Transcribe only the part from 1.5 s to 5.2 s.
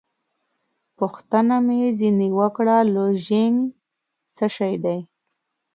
مې ځینې وکړه: لوژینګ څه شی دی؟